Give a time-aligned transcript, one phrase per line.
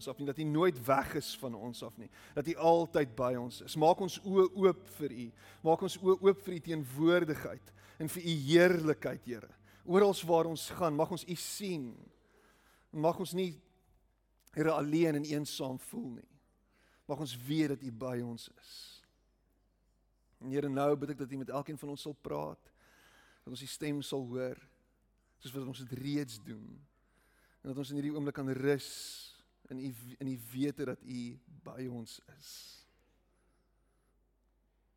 [0.00, 3.12] ons af nie, dat U nooit weg is van ons af nie, dat U altyd
[3.18, 3.76] by ons is.
[3.80, 5.26] Maak ons oë oop vir U.
[5.68, 9.50] Maak ons oë oop vir U teenwoordigheid en vir U heerlikheid, Here.
[9.84, 11.92] Oral waar ons gaan, mag ons U sien.
[12.90, 13.52] Mag ons nie
[14.56, 16.30] Here alleen en eensaam voel nie.
[17.06, 18.72] Mag ons weet dat U by ons is.
[20.40, 22.72] En Here, nou bid ek dat U met elkeen van ons sal praat.
[23.44, 24.58] Dat ons U stem sal hoor
[25.40, 26.66] soos wat ons dit reeds doen.
[27.60, 28.90] En dat ons in hierdie oomblik kan rus
[29.70, 32.50] in u in die wete dat u by ons is.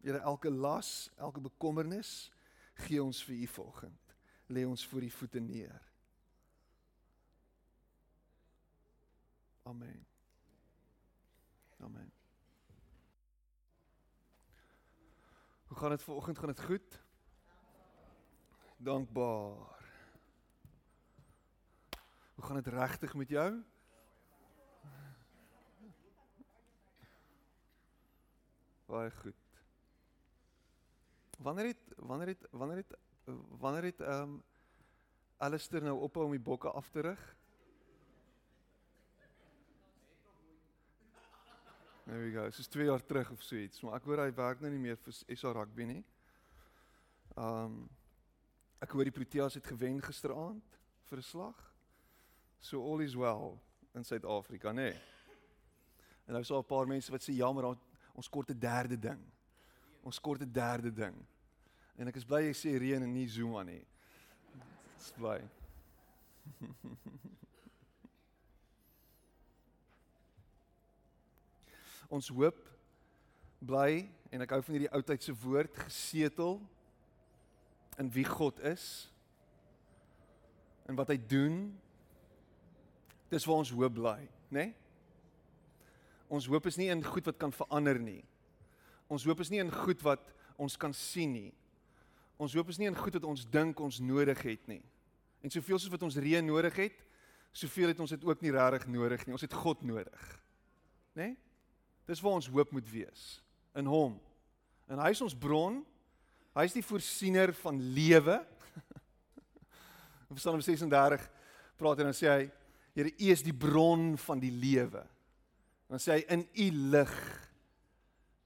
[0.02, 2.32] Here elke las, elke bekommernis
[2.74, 4.16] gee ons vir u volgend.
[4.50, 5.82] Lê ons voor u voete neer.
[9.64, 10.06] Amen.
[11.80, 12.12] Amen.
[15.68, 16.38] Hoe gaan dit vanoggend?
[16.38, 17.00] Gaan dit goed?
[18.78, 19.92] Dankbaar.
[22.36, 23.64] Hoe gaan dit regtig met jou?
[28.94, 29.36] Baie goed.
[31.38, 32.98] Wanneer het wanneer het wanneer het
[33.60, 34.42] wanneer het ehm um,
[35.38, 37.22] Alistair nou ophou om die bokke af te rig?
[42.04, 42.44] There we go.
[42.44, 44.82] Dit is 2 jaar terug of so iets, maar ek hoor hy werk nou nie
[44.84, 46.04] meer vir SA Rugby nie.
[47.34, 47.80] Ehm um,
[48.84, 50.78] ek hoor die Proteas het gewen gisteraand
[51.10, 51.66] vir 'n slag.
[52.60, 53.58] So all is well
[53.96, 54.92] in Suid-Afrika, nê.
[54.92, 55.02] Nee.
[56.26, 57.76] En nou is daar 'n paar mense wat sê jammer,
[58.14, 59.20] ons kort 'n derde ding.
[60.04, 61.16] Ons kort 'n derde ding.
[61.98, 63.86] En ek is bly jy sê reën en nie Zuma nie.
[64.98, 65.42] Dis bly.
[72.14, 72.70] ons hoop
[73.60, 76.62] bly en ek hou van hierdie oudheidse woord gesetel
[77.98, 79.12] in wie God is
[80.86, 81.80] en wat hy doen.
[83.32, 84.20] Dis waar ons hoop bly,
[84.50, 84.66] né?
[84.66, 84.83] Nee?
[86.32, 88.22] Ons hoop is nie in goed wat kan verander nie.
[89.12, 90.24] Ons hoop is nie in goed wat
[90.62, 91.52] ons kan sien nie.
[92.42, 94.82] Ons hoop is nie in goed wat ons dink ons nodig het nie.
[95.44, 97.02] En soveel soos wat ons reën nodig het,
[97.54, 99.36] soveel het ons dit ook nie regtig nodig nie.
[99.36, 100.24] Ons het God nodig.
[101.14, 101.34] Né?
[101.34, 101.36] Nee?
[102.10, 103.38] Dis waar ons hoop moet wees
[103.80, 104.18] in hom.
[104.92, 105.78] En hy is ons bron.
[106.54, 108.42] Hy is die voorsiener van lewe.
[110.30, 111.24] In Psalm 36
[111.80, 112.44] praat hy en dan sê hy
[112.94, 115.02] Here, U is die bron van die lewe.
[115.92, 117.16] Dan sê hy in u lig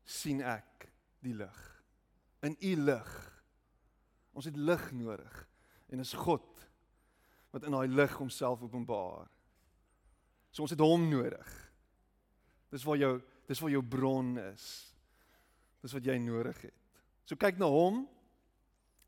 [0.08, 0.88] sien ek
[1.25, 1.59] die lig.
[2.46, 3.14] In u lig.
[4.38, 5.44] Ons het lig nodig
[5.88, 6.46] en is God
[7.56, 9.25] wat in daai lig homself openbaar.
[10.52, 11.48] So ons het hom nodig.
[12.74, 13.16] Dis waar jou
[13.48, 14.64] dis waar jou bron is.
[15.81, 16.75] Dis wat jy nodig het.
[17.25, 18.04] So kyk na hom.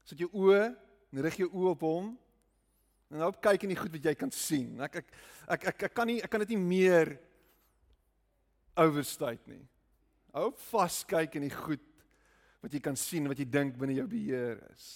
[0.07, 0.69] Sit jou oë
[1.11, 2.13] en rig jou oë op hom.
[3.09, 4.71] En nou kyk in die goed wat jy kan sien.
[4.85, 5.11] Ek ek
[5.49, 7.15] ek ek, ek kan nie ek kan dit nie meer
[8.75, 9.61] overstate nie.
[10.33, 11.85] Hou vas kyk in die goed
[12.61, 14.89] wat jy kan sien wat jy dink binne jou beheer is.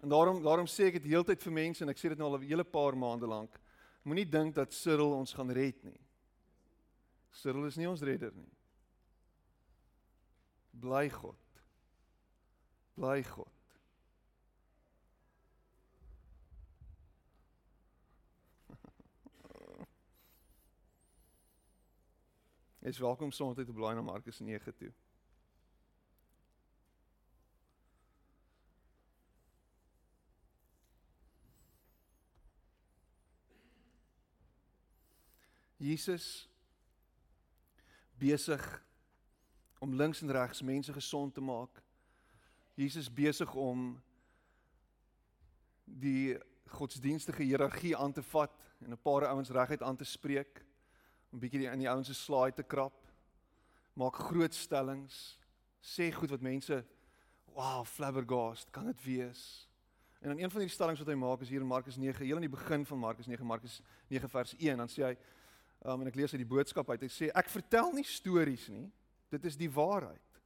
[0.00, 2.38] En daarom daarom sê ek dit heeltyd vir mense en ek sê dit nou al
[2.38, 3.58] 'n hele paar maande lank.
[4.04, 6.00] Moenie dink dat Cyril ons gaan red nie.
[7.30, 8.50] Cyril is nie ons redder nie.
[10.72, 11.36] Bly God.
[12.96, 13.59] Bly God.
[22.80, 24.88] Jy is welkom soms te blaai na Markus 9 toe.
[35.76, 36.48] Jesus
[38.16, 38.64] besig
[39.78, 41.82] om links en regs mense gesond te maak.
[42.80, 43.92] Jesus besig om
[45.84, 46.38] die
[46.80, 50.64] godsdienstige hiërargie aan te vat en 'n paar ouens reguit aan te spreek
[51.30, 52.96] om bietjie in die ouens se slaai te krap.
[53.98, 55.38] Maak groot stellings,
[55.80, 56.82] sê goed wat mense
[57.54, 59.42] wow, flabbergast, kan dit wees?
[60.20, 62.38] En dan een van die stellings wat hy maak is hier in Markus 9, heel
[62.38, 65.14] aan die begin van Markus 9, Markus 9 vers 1, dan sê hy
[65.88, 67.06] um, en ek lees uit die boodskap uit.
[67.06, 68.86] Hy sê ek vertel nie stories nie.
[69.32, 70.40] Dit is die waarheid.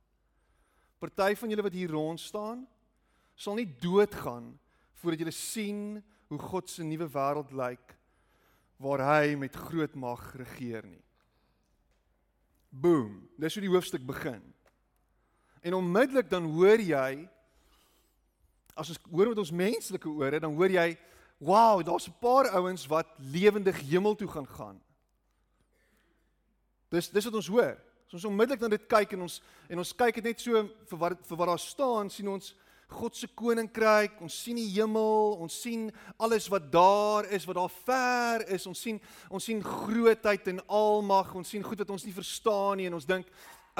[1.03, 2.63] Party van julle wat hier rond staan,
[3.35, 4.53] sal nie doodgaan
[5.01, 5.99] voordat julle sien
[6.31, 7.94] hoe God se nuwe wêreld lyk
[8.77, 11.03] waar hy met groot mag regeer nie.
[12.69, 14.43] Boom, dis hoe die hoofstuk begin.
[15.63, 17.29] En onmiddellik dan hoor jy
[18.75, 20.99] as ons hoor met ons menslike ore, dan hoor jy,
[21.39, 24.81] "Wow, daar's 'n paar ouens wat lewendig hemel toe gaan gaan."
[26.91, 27.79] Dis dis wat ons hoor.
[28.07, 30.99] As ons onmiddellik na dit kyk en ons en ons kyk dit net so vir
[30.99, 32.55] wat vir wat daar staan, sien ons
[32.93, 35.89] God se koninkryk, ons sien die hemel, ons sien
[36.21, 38.67] alles wat daar is, wat daar ver is.
[38.69, 39.01] Ons sien
[39.33, 43.09] ons sien grootheid en almag, ons sien goed wat ons nie verstaan nie en ons
[43.09, 43.31] dink,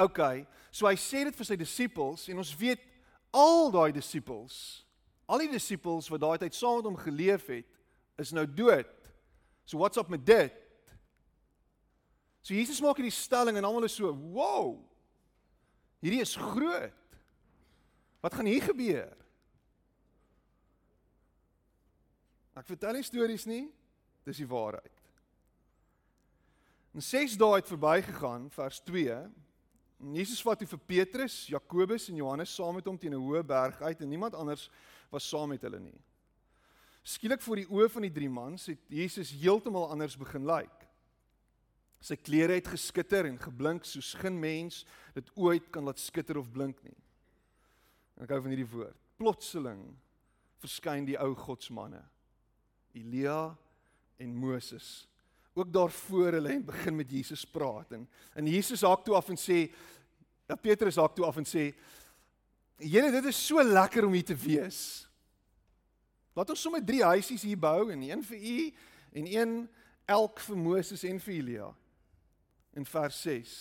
[0.01, 2.81] okay, so hy sê dit vir sy disippels en ons weet
[3.35, 4.57] al daai disippels,
[5.29, 7.69] al die disippels wat daai tyd saam met hom geleef het,
[8.21, 8.91] is nou dood.
[9.65, 10.53] So what's up met dit?
[12.45, 14.77] So Jesus maak hierdie stelling en almal is so, "Wow!
[16.01, 16.93] Hierdie is groot."
[18.25, 19.11] Wat gaan hier gebeur?
[22.57, 23.65] Ek vertel nie stories nie,
[24.25, 25.01] dis die waarheid.
[26.95, 29.19] En 6 dae het verbygegaan, vers 2.
[30.01, 33.43] En Jesus vat toe vir Petrus, Jakobus en Johannes saam met hom teen 'n hoë
[33.45, 34.71] berg uit en niemand anders
[35.11, 36.01] was saam met hulle nie.
[37.03, 40.87] Skielik voor die oë van die drie mans het Jesus heeltemal anders begin lyk.
[42.01, 46.51] Sy klere het geskitter en geblink soos geen mens dit ooit kan laat skitter of
[46.51, 47.04] blink nie.
[48.15, 48.97] En ek hou van hierdie woord.
[49.19, 49.81] Plotseling
[50.63, 52.01] verskyn die ou godsmanne.
[52.95, 53.55] Elia
[54.23, 55.07] en Moses.
[55.55, 59.29] Ook daar voor hulle en begin met Jesus praat en en Jesus haak toe af
[59.31, 59.69] en sê
[60.47, 61.71] dat Petrus haak toe af en sê
[62.75, 65.07] Julle dit is so lekker om hier te wees.
[66.35, 68.57] Laat ons sommer drie huisies hier bou en een vir u
[69.15, 69.53] en een
[70.11, 71.69] elk vir Moses en vir Elia.
[72.75, 73.53] In vers 6.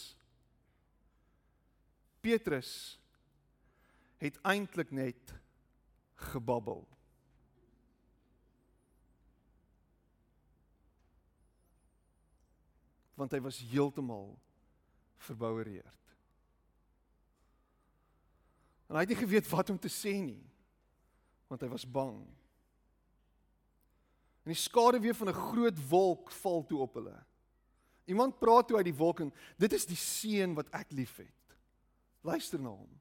[2.21, 2.99] Petrus
[4.23, 5.35] het eintlik net
[6.31, 6.83] gebabbel.
[13.15, 14.33] Want hy was heeltemal
[15.17, 16.01] verboureerd.
[18.89, 20.43] En hy het nie geweet wat om te sê nie,
[21.51, 22.21] want hy was bang.
[24.45, 27.17] En die skade weer van 'n groot wolk val toe op hulle.
[28.05, 31.57] Iemand praat toe uit die wolk en dit is die seun wat ek liefhet.
[32.21, 33.01] Luister na hom.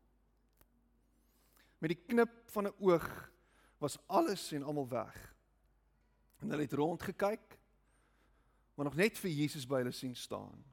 [1.83, 3.31] Met die knip van 'n oog
[3.77, 5.35] was alles en almal weg.
[6.39, 7.59] En hulle het rond gekyk,
[8.73, 10.63] maar nog net vir Jesus by hulle sien staan.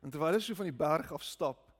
[0.00, 1.70] En terwyl hulle so van die berg af stap,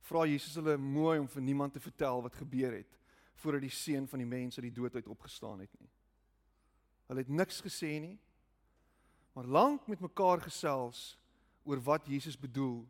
[0.00, 2.98] vra Jesus hulle mooi om vir niemand te vertel wat gebeur het
[3.34, 5.90] voordat die seun van die mens uit die dood uit opgestaan het nie.
[7.06, 8.18] Hulle het niks gesê nie,
[9.32, 11.18] maar lank met mekaar gesels
[11.64, 12.88] oor wat Jesus bedoel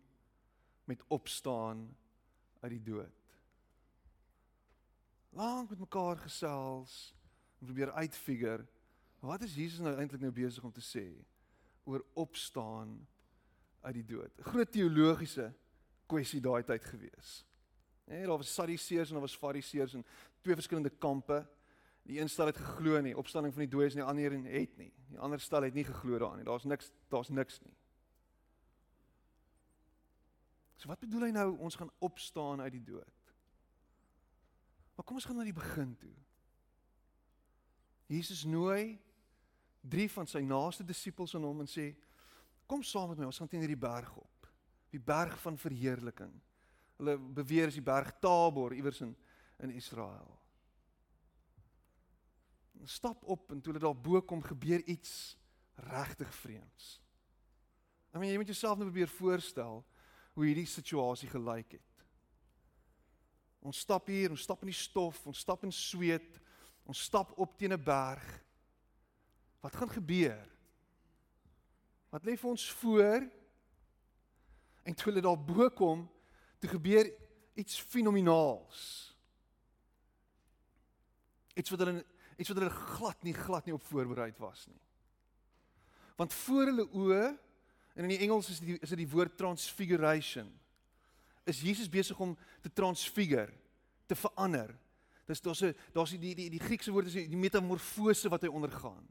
[0.88, 1.85] met opstaan
[2.61, 3.14] uit die dood.
[5.37, 7.14] Lank met mekaar gesels
[7.58, 8.64] en probeer uitfigure
[9.20, 11.05] wat is Jesus nou eintlik nou besig om te sê
[11.88, 12.94] oor opstaan
[13.81, 14.43] uit die dood.
[14.50, 15.50] Groot teologiese
[16.08, 17.32] kwessie daai tyd gewees.
[18.08, 20.05] Nee, daar was Sadduseërs en daar was Fariseërs en
[20.40, 21.43] twee verskillende kampe.
[22.08, 24.76] Die een stel het geglo in die opstanding van die dooies en die ander het
[24.81, 24.93] nie.
[25.11, 26.49] Die ander stel het nie geglo daarin nie.
[26.49, 27.75] Daar's niks, daar's niks nie.
[30.78, 33.32] So wat bedoel hy nou ons gaan opstaan uit die dood?
[34.94, 36.14] Maar kom ons gaan na die begin toe.
[38.08, 38.96] Jesus nooi
[39.82, 41.90] drie van sy naaste disippels aan hom en sê:
[42.66, 44.48] "Kom saam met my, ons gaan teen hierdie berg op.
[44.90, 46.32] Die berg van verheerliking."
[46.98, 49.16] Hulle beweer is die berg Tabor iewers in
[49.58, 50.38] in Israel.
[52.84, 55.36] Stap op en toe hulle daar bo kom gebeur iets
[55.75, 57.00] regtig vreemds.
[58.14, 59.82] I mean jy moet jouself nou probeer voorstel
[60.38, 62.05] hoe hierdie situasie gelyk het.
[63.67, 66.38] Ons stap hier, ons stap in die stof, ons stap in sweet,
[66.87, 68.23] ons stap op teen 'n berg.
[69.61, 70.46] Wat gaan gebeur?
[72.11, 73.26] Wat lê vir ons voor?
[74.85, 76.09] En toe hulle daar bo kom,
[76.59, 77.11] toe gebeur
[77.54, 79.16] iets fenomenaals.
[81.54, 82.04] Iets wat hulle
[82.38, 84.80] iets wat hulle glad nie glad nie op voorberei was nie.
[86.16, 87.38] Want voor hulle oë
[87.99, 90.47] En in die Engels is dit is dit die woord transfiguration.
[91.50, 93.50] Is Jesus besig om te transfigure,
[94.07, 94.71] te verander.
[95.26, 99.09] Dis daar's 'n daar's die die die Griekse woord is die metamorfose wat hy ondergaan.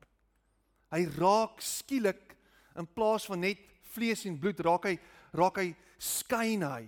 [0.90, 2.38] Hy raak skielik
[2.76, 3.60] in plaas van net
[3.92, 5.00] vlees en bloed raak hy
[5.34, 6.88] raak hy skyn hy.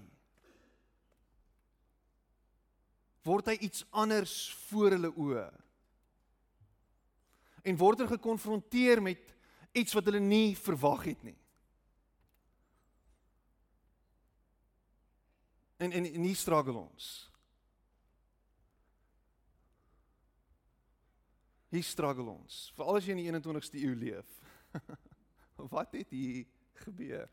[3.23, 5.51] Word hy iets anders voor hulle oë.
[7.63, 9.35] En word hulle gekonfronteer met
[9.73, 11.38] iets wat hulle nie verwag het nie.
[15.79, 17.31] En en en hier struggle ons.
[21.69, 22.71] Hier struggle ons.
[22.75, 24.33] Veral as jy in die 21ste eeu leef.
[25.75, 26.43] Wat het hier
[26.83, 27.29] gebeur?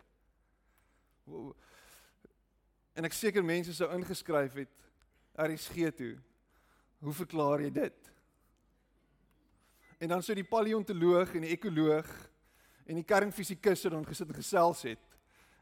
[2.95, 4.87] En ek seker mense sou ingeskryf het
[5.43, 6.15] RSG toe.
[7.03, 8.13] Hoe verklaar jy dit?
[9.99, 12.15] En dan sou die paleontoloog en die ekoloog
[12.87, 15.13] en die kernfisikus dan gesit en gesels het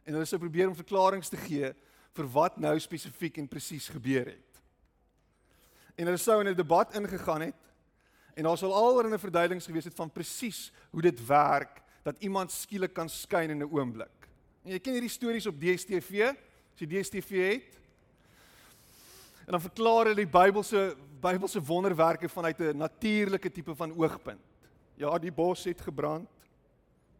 [0.04, 1.72] en hulle sou probeer om verklaringe te gee
[2.14, 4.62] vir wat nou spesifiek en presies gebeur het.
[5.94, 7.61] En hulle sou in 'n debat ingegaan het
[8.35, 12.52] en daar sou alreeds 'n verduideliking gewees het van presies hoe dit werk dat iemand
[12.52, 14.28] skielik kan skyn in 'n oomblik.
[14.64, 16.35] En jy ken hierdie stories op DStv,
[16.73, 17.80] as jy DStv het.
[19.47, 24.40] En dan verklaar hulle die Bybelse Bybelse wonderwerke vanuit 'n natuurlike tipe van oogpunt.
[24.94, 26.28] Ja, die bos het gebrand.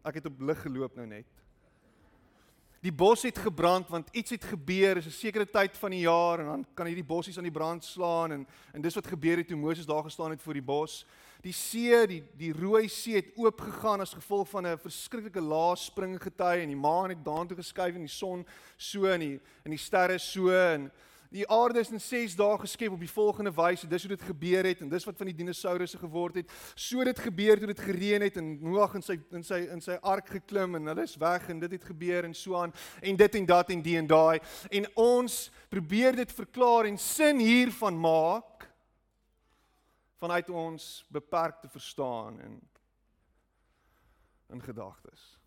[0.03, 1.25] Ek het op lig geloop nou net.
[2.85, 6.39] Die bos het gebrand want iets het gebeur, is 'n sekere tyd van die jaar
[6.39, 9.47] en dan kan hierdie bossies aan die brand slaan en en dis wat gebeur het
[9.47, 11.05] toe Moses daar gestaan het voor die bos.
[11.41, 15.75] Die see, die die Rooi See het oop gegaan as gevolg van 'n verskriklike lae
[15.75, 18.45] springgety en die maan het daartoe geskuif en die son
[18.77, 20.91] so en die en die sterre so en
[21.33, 23.87] Die aarde is in 6 dae geskep op die volgende wyse.
[23.87, 26.51] Dis hoe dit gebeur het en dis wat van die dinosourusse geword het.
[26.75, 29.97] So dit gebeur toe dit gereën het en Noag in sy in sy in sy
[30.01, 33.39] ark geklim en hulle is weg en dit het gebeur en so aan en dit
[33.41, 34.39] en dat en die en daai.
[34.69, 35.39] En ons
[35.69, 38.69] probeer dit verklaar en sin hiervan maak
[40.21, 42.61] vanuit ons beperkte verstaan en
[44.49, 45.39] in gedagtes.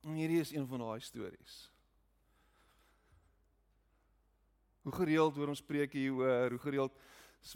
[0.00, 1.68] En hierdie is een van daai stories.
[4.88, 6.94] Hoe gereeld hoor ons preek hier oor hoe gereeld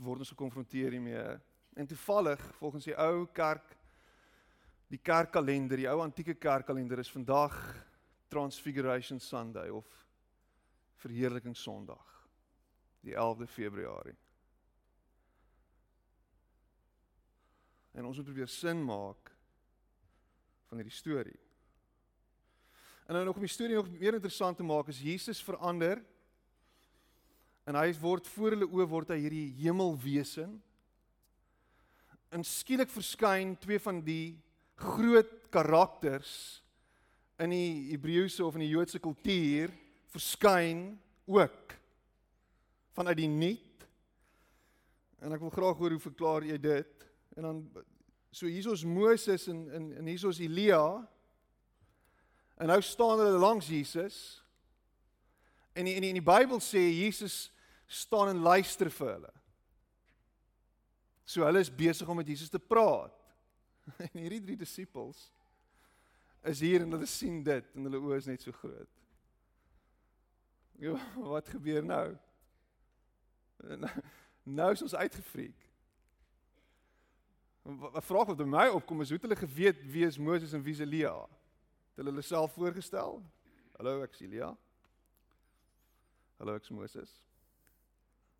[0.04, 1.38] word ons gekonfronteer hiermee.
[1.80, 3.78] En toevallig volgens die ou kerk
[4.92, 7.56] die kerkkalender, die ou antieke kerkkalender is vandag
[8.28, 9.88] Transfiguration Sunday of
[11.00, 12.04] Verheerliking Sondag.
[13.00, 14.16] Die 11de Februarie.
[17.96, 19.32] En ons moet probeer sin maak
[20.68, 21.40] van hierdie storie.
[23.08, 26.04] En nou nog om die storie nog meer interessant te maak, is Jesus verander
[27.68, 30.56] En hy word voor hulle oë word hy hierdie hemelwesen.
[32.32, 34.34] En skielik verskyn twee van die
[34.82, 36.62] groot karakters
[37.42, 39.72] in die Hebreëse of in die Joodse kultuur
[40.12, 41.76] verskyn ook
[42.92, 43.86] vanuit die niet.
[45.22, 47.06] En ek wil graag hoor hoe verklaar jy dit?
[47.36, 47.62] En dan
[48.32, 50.82] so hiersoos Moses en en en hiersoos Elia.
[52.58, 54.41] En nou staan hulle langs Jesus.
[55.72, 57.52] En in in die Bybel sê Jesus
[57.86, 59.32] staan en luister vir hulle.
[61.24, 63.14] So hulle is besig om met Jesus te praat.
[64.12, 65.32] En hierdie drie disippels
[66.46, 68.90] is hier en hulle sien dit en hulle oë is net so groot.
[70.82, 70.94] Ja,
[71.34, 72.06] wat gebeur nou?
[74.42, 75.68] Nou is ons uitgefreek.
[77.62, 80.62] 'n Vraag wat by my opkom is hoe het hulle geweet wie is Moses en
[80.62, 81.14] wie is Elia?
[81.22, 83.20] Het hulle hulle self voorgestel?
[83.76, 84.50] Hallo, ek is Elia.
[86.42, 87.10] Hallo, ek is Moses.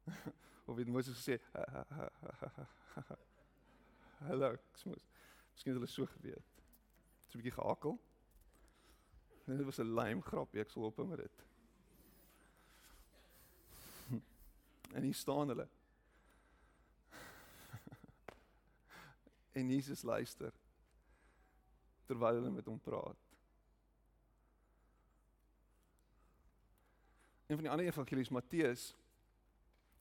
[0.66, 1.36] of het Moses gesê
[4.26, 5.04] Hallo, smoes.
[5.52, 6.48] Miskien het hulle so geweet.
[7.28, 7.94] So 'n bietjie gehakel.
[9.46, 11.46] En dit was 'n lame grap, ek sal ophou met dit.
[14.98, 15.68] en hier staan hulle.
[19.62, 20.50] en Jesus luister
[22.10, 23.21] terwyl hulle met hom praat.
[27.52, 28.82] Een van die ander evangelies Matteus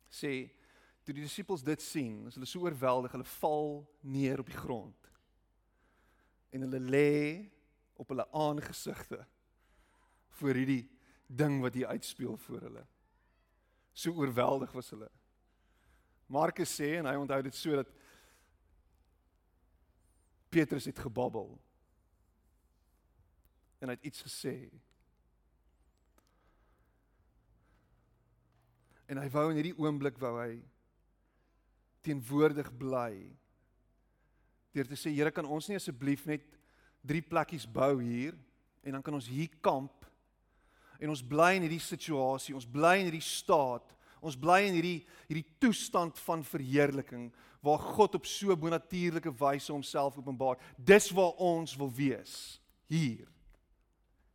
[0.08, 0.29] sê
[1.03, 3.74] toe die disippels dit sien, is hulle so oorweldig, hulle val
[4.08, 5.10] neer op die grond.
[6.55, 7.17] En hulle lê
[8.00, 9.20] op hulle aangesigte
[10.39, 10.86] voor hierdie
[11.27, 12.86] ding wat hier uitspeel voor hulle.
[13.91, 15.10] So oorweldig was hulle.
[16.31, 17.91] Markus sê en hy onthou dit so dat
[20.55, 21.51] Petrus het gebabbel.
[23.84, 24.55] En hy het iets gesê.
[29.12, 30.56] En hy wou in hierdie oomblik wou hy
[32.06, 33.12] teenwoordig bly.
[34.72, 36.46] Deur te sê, Here, kan ons nie asseblief net
[37.03, 38.38] drie plekkies bou hier
[38.86, 40.08] en dan kan ons hier kamp
[41.01, 43.88] en ons bly in hierdie situasie, ons bly in hierdie staat,
[44.22, 47.32] ons bly in hierdie hierdie toestand van verheerliking
[47.65, 50.62] waar God op so bonatuurlike wyse homself openbaar.
[50.77, 52.36] Dis waar ons wil wees,
[52.89, 53.27] hier.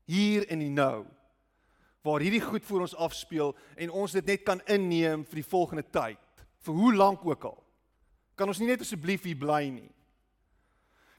[0.06, 1.06] Hier in die nou
[2.06, 5.84] waar hierdie goed voor ons afspeel en ons dit net kan inneem vir die volgende
[5.84, 6.22] tyd,
[6.62, 7.58] vir hoe lank ook al.
[8.38, 9.90] Kan ons nie net asseblief hier bly nie?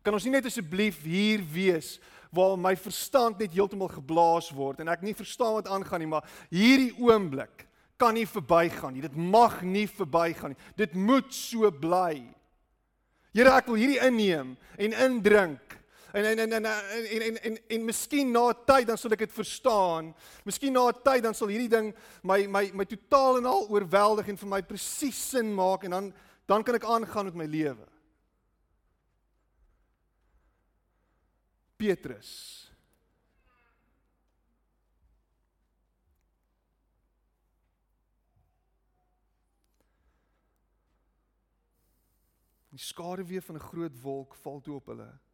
[0.06, 1.98] Kan ons nie net asseblief hier wees
[2.32, 6.28] waar my verstand net heeltemal geblaas word en ek nie verstaan wat aangaan nie, maar
[6.54, 7.66] hierdie oomblik
[7.98, 9.04] kan nie verbygaan nie.
[9.04, 10.62] Dit mag nie verbygaan nie.
[10.78, 12.22] Dit moet so bly.
[13.34, 15.76] Here, ek wil hierdie inneem en indrink
[16.18, 19.20] en en en en en en en, en miskien na 'n tyd dan sal ek
[19.20, 20.16] dit verstaan.
[20.46, 21.94] Miskien na 'n tyd dan sal hierdie ding
[22.24, 26.14] my my my totaal en al oorweldig en vir my presies sin maak en dan
[26.48, 27.88] dan kan ek aangaan met my lewe.
[31.78, 32.64] Petrus
[42.78, 45.27] Die skaduwee van 'n groot wolk val toe op hulle.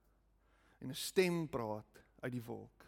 [0.84, 2.86] En 'n stem praat uit die wolk.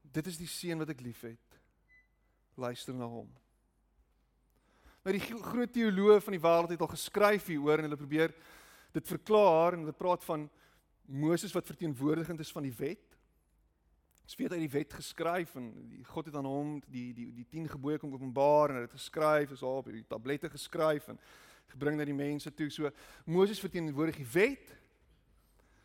[0.00, 1.60] Dit is die seun wat ek liefhet.
[2.54, 3.30] Luister na hom.
[5.02, 8.34] Nou die groot teoloë van die wêreld het al geskryf hieroor en hulle probeer
[8.92, 10.50] dit verklaar en hulle praat van
[11.06, 13.16] Moses wat verteenwoordigend is van die wet.
[14.22, 15.72] Ons weet uit die wet geskryf en
[16.12, 19.62] God het aan hom die die die 10 gebooie kom openbaar en dit geskryf is
[19.62, 21.18] al op die tablette geskryf en
[21.74, 22.70] gebring na die mense toe.
[22.70, 22.90] So
[23.26, 24.70] Moses verteenwoordig die wet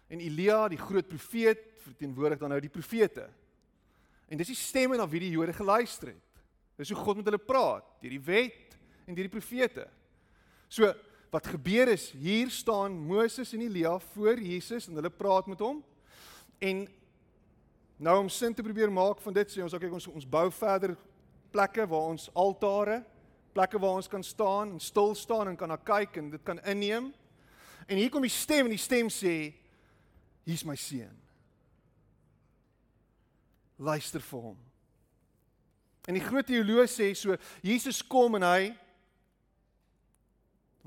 [0.07, 3.27] en Elia, die groot profeet, verteenwoordig dan nou die profete.
[4.27, 6.41] En dis die stemme na wie die Jode geluister het.
[6.77, 8.75] Dis hoe God met hulle praat, deur die wet
[9.07, 9.87] en deur die profete.
[10.69, 10.91] So
[11.31, 15.81] wat gebeur is, hier staan Moses en Elia voor Jesus en hulle praat met hom.
[16.63, 16.85] En
[17.97, 20.95] nou om sin te probeer maak van dit sê ons ok ons ons bou verder
[21.51, 23.01] plekke waar ons altare,
[23.55, 26.59] plekke waar ons kan staan en stil staan en kan na kyk en dit kan
[26.67, 27.11] inneem.
[27.87, 29.53] En hier kom die stem en die stem sê
[30.48, 31.16] hier's my seun.
[33.77, 34.58] Luister vir hom.
[36.08, 37.36] En die groot teoloog sê so
[37.66, 38.62] Jesus kom en hy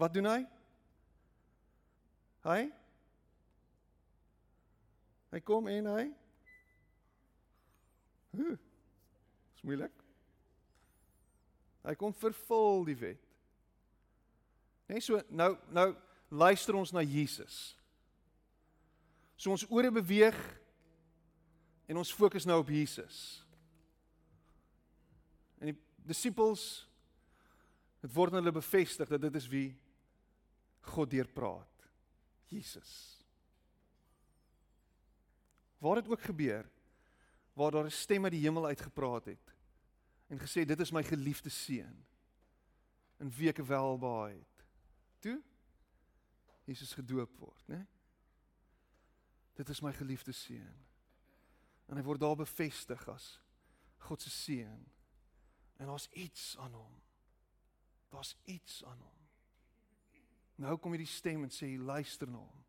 [0.00, 0.38] Wat doen hy?
[2.46, 2.60] Hy
[5.30, 6.06] Hy kom en hy
[8.30, 8.54] Hm.
[9.52, 9.94] Dis moeilik.
[11.82, 13.24] Hy kom vervul die wet.
[14.86, 15.88] Net so nou nou
[16.30, 17.74] luister ons na Jesus.
[19.40, 20.36] So ons ore beweeg
[21.88, 23.40] en ons fokus nou op Jesus.
[25.56, 26.64] En die disippels
[28.00, 29.68] dit word hulle bevestig dat dit is wie
[30.92, 31.88] God deur praat.
[32.52, 32.90] Jesus.
[35.80, 36.68] Waar dit ook gebeur
[37.56, 39.54] waar daar 'n stem uit die hemel uitgepraat het
[40.28, 42.06] en gesê dit is my geliefde seun
[43.18, 44.64] in wie ek welbehaag het.
[45.18, 45.42] Toe
[46.64, 47.86] Jesus gedoop word, né?
[49.60, 50.76] Dit is my geliefde seun.
[51.92, 53.34] En hy word daar bevestig as
[54.06, 54.86] God se seun.
[55.76, 56.94] En daar's iets aan hom.
[58.08, 59.18] Daar's iets aan hom.
[60.64, 62.64] Nou kom hierdie stem en sê luister na hom.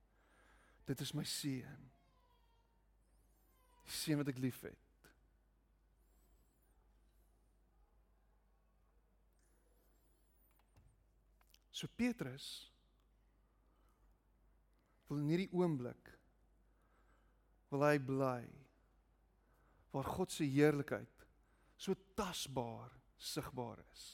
[0.89, 1.89] Dit is my seun.
[3.87, 4.87] Die seun wat ek liefhet.
[11.71, 12.49] So Petrus
[15.07, 16.19] wil in hierdie oomblik
[17.71, 18.41] wil hy bly
[19.91, 21.25] waar God se heerlikheid
[21.81, 24.05] so tasbaar sigbaar is.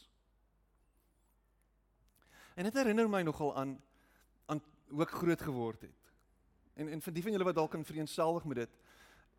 [2.58, 3.78] En dit herinner my nogal aan
[4.48, 6.12] aan hoe ek groot geword het.
[6.80, 8.78] En en vir die van julle wat dalk kan vereenselwig met dit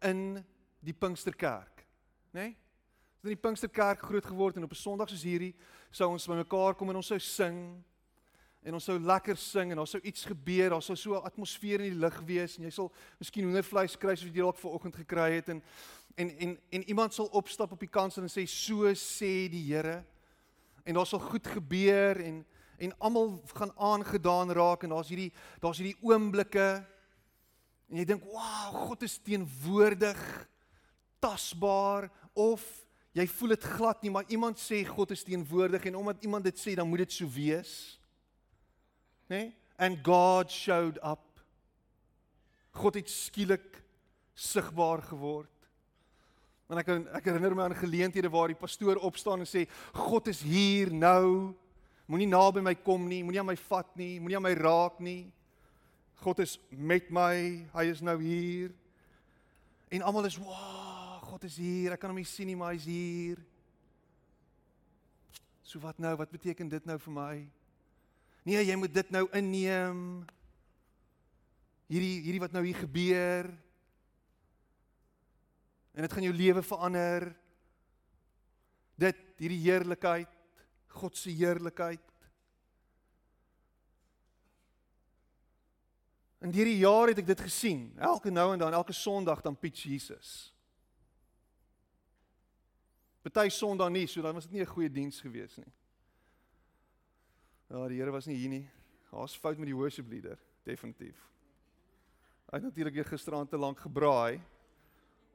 [0.07, 0.45] in
[0.85, 1.85] die Pinksterkerk,
[2.31, 2.43] né?
[2.43, 2.57] Nee?
[3.19, 5.55] Ons het in die Pinksterkerk groot geword en op 'n Sondag soos hierdie
[5.91, 7.85] sou ons bymekaar kom en ons sou sing
[8.69, 11.81] en ons sou lekker sing en daar sou iets gebeur, daar sou so 'n atmosfeer
[11.81, 15.31] in die lug wees en jy sal miskien hoendervleis kry soos jy dalk vanoggend gekry
[15.37, 15.63] het en
[16.17, 20.05] en en en iemand sal opstap op die kansel en sê so sê die Here.
[20.85, 22.45] En daar sal goed gebeur en
[22.79, 26.85] en almal gaan aangedaan raak en daar's hierdie daar's hierdie oomblikke
[27.89, 30.49] en jy dink wow God is teenwoordig
[31.19, 32.63] tasbaar of
[33.13, 36.59] jy voel dit glad nie maar iemand sê God is teenwoordig en omdat iemand dit
[36.59, 37.98] sê dan moet dit so wees
[39.29, 39.53] nê nee?
[39.79, 41.25] and God showed up
[42.73, 43.83] God het skielik
[44.35, 45.53] sigbaar geword
[46.69, 50.43] en ek ek herinner my aan geleenthede waar die pastoor opstaan en sê God is
[50.43, 51.55] hier nou
[52.09, 55.27] Moenie naby my kom nie, moenie aan my vat nie, moenie aan my raak nie.
[56.25, 57.67] God is met my.
[57.75, 58.73] Hy is nou hier.
[59.93, 61.93] En almal is, "Wow, God is hier.
[61.93, 63.37] Ek kan hom nie sien nie, maar hy's hier."
[65.63, 66.17] So wat nou?
[66.17, 67.49] Wat beteken dit nou vir my?
[68.49, 69.99] Nee, jy moet dit nou inneem.
[71.89, 73.51] Hierdie hierdie wat nou hier gebeur.
[75.93, 77.29] En dit gaan jou lewe verander.
[78.97, 80.33] Dit hierdie heerlikheid
[80.99, 82.05] God se heerlikheid.
[86.39, 87.91] In hierdie jaar het ek dit gesien.
[87.99, 90.53] Elke nou en dan, elke Sondag dan pitch Jesus.
[93.27, 95.73] Party Sondag nie, so dan was dit nie 'n goeie diens gewees nie.
[97.69, 98.65] Ja, die Here was nie hier nie.
[99.11, 101.19] Daar's fout met die worship leader, definitief.
[102.49, 104.41] Hy het natuurlik weer gisteraand te lank gebraai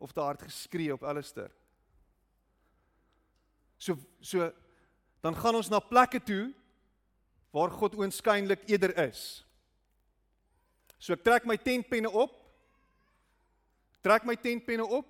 [0.01, 1.51] of te hard geskree op Alistair.
[3.77, 4.49] So so
[5.21, 6.51] dan gaan ons na plekke toe
[7.53, 9.43] waar God oënskynlik eerder is.
[10.97, 12.33] So ek trek my tentpenne op.
[14.01, 15.09] Trek my tentpenne op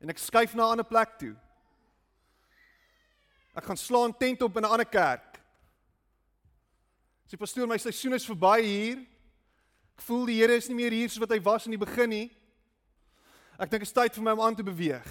[0.00, 1.36] en ek skuif na 'n ander plek toe.
[3.54, 5.27] Ek gaan slaan tent op in 'n ander kerk.
[7.28, 9.00] Sê pastoor, my seisoen is verby hier.
[9.98, 12.08] Ek voel die Here is nie meer hier soos wat hy was in die begin
[12.08, 12.28] nie.
[13.58, 15.08] Ek dink dit is tyd vir my om aan te beweeg.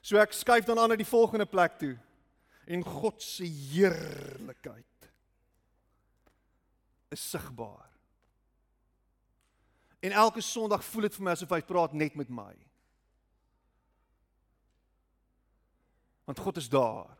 [0.00, 1.96] So ek skuif dan aan na die volgende plek toe.
[2.70, 5.10] En God se heerlikheid
[7.12, 7.84] is sigbaar.
[10.00, 12.52] En elke Sondag voel dit vir my asof hy praat net met my.
[16.28, 17.10] Want God is daar.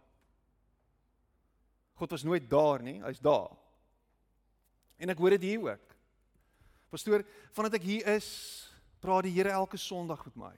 [1.98, 3.58] God was nooit daar nie, hy's daar.
[4.98, 5.94] En ek hoor dit hier ook.
[6.90, 7.22] Pastoor,
[7.54, 8.28] vandat ek hier is,
[9.04, 10.54] praat die Here elke Sondag met my.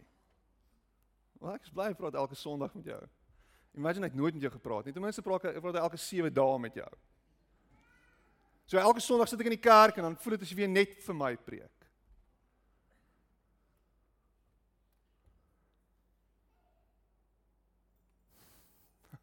[1.41, 3.01] Wel ek is bly hy praat elke Sondag met jou.
[3.79, 4.95] Imagine ek nooit met jou gepraat nie.
[4.95, 6.91] Ten minste praat hy praat elke 7 dae met jou.
[8.71, 10.93] So elke Sondag sit ek in die kerk en dan voel dit asof jy net
[11.05, 11.77] vir my preek.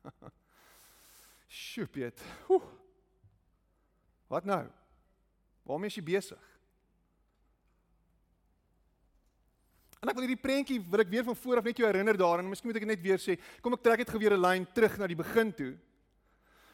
[1.61, 2.19] Sjoe, Piet.
[4.27, 4.65] Wat nou?
[5.67, 6.43] Waarmee is jy besig?
[9.99, 12.45] En ek wil hierdie prentjie wil ek weer van voor af net jou herinner daaraan
[12.45, 14.97] en miskien moet ek net weer sê, kom ek trek dit geweer 'n lyn terug
[14.97, 15.73] na die begin toe.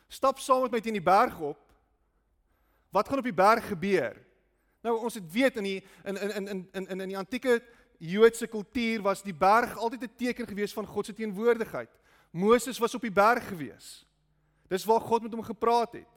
[0.08, 1.60] Stap saam met my teen die berg op.
[2.92, 4.20] Wat gaan op die berg gebeur?
[4.84, 7.64] Nou ons het weet in die in in in in in in die antieke
[7.98, 11.90] Joodse kultuur was die berg altyd 'n teken gewees van God se teenwoordigheid.
[12.32, 14.06] Moses was op die berg gewees.
[14.68, 16.14] Dis waar God met hom gepraat het.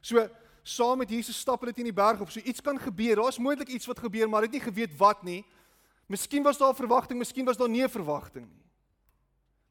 [0.00, 0.28] So
[0.62, 2.30] saam met Jesus stap hulle teen die berg op.
[2.30, 3.16] So iets kan gebeur.
[3.16, 5.44] Daar's moontlik iets wat gebeur, maar hulle het nie geweet wat nie.
[6.06, 8.66] Miskien was daar verwagting, miskien was daar nie 'n verwagting nie.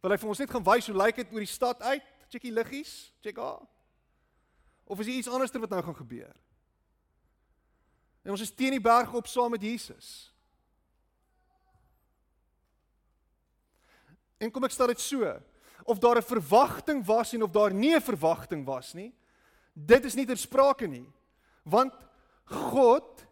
[0.01, 2.03] Wil hy vir ons net gaan wys hoe lyk dit oor die stad uit?
[2.29, 3.67] Check die liggies, check haar.
[4.85, 6.35] Of is iets anderster wat nou gaan gebeur?
[8.23, 10.33] En ons is teen die berg op saam met Jesus.
[14.39, 15.33] En kom ek stel dit so,
[15.83, 19.13] of daar 'n verwagting was en of daar nie 'n verwagting was nie,
[19.85, 21.05] dit is nie ter sprake nie.
[21.63, 21.93] Want
[22.49, 23.25] God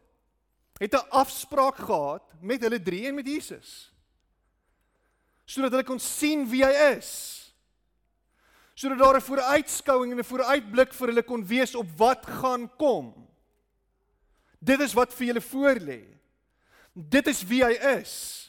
[0.79, 3.91] het 'n afspraak gehad met hulle drie en met Jesus.
[5.45, 7.43] Sodat hulle kon sien wie hy is.
[8.73, 13.27] Sodat daar 'n vooruitskouing en 'n vooruitblik vir hulle kon wees op wat gaan kom.
[14.60, 16.03] Dit is wat vir julle voorlê.
[16.93, 18.46] Dit is wie hy is.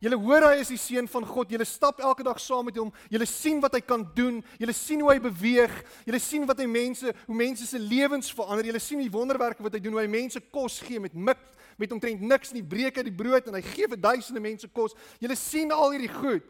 [0.00, 1.50] Julle hoor hy is die seun van God.
[1.52, 2.88] Julle stap elke dag saam met hom.
[3.12, 4.38] Julle sien wat hy kan doen.
[4.56, 5.74] Julle sien hoe hy beweeg.
[6.08, 8.70] Julle sien wat hy mense, hoe mense se lewens verander.
[8.70, 11.42] Julle sien die wonderwerke wat hy doen, hoe hy mense kos gee met mik
[11.80, 14.92] met omtrent niks nie, breek uit die brood en hy gee vir duisende mense kos.
[15.20, 16.48] Julle sien al hierdie goed.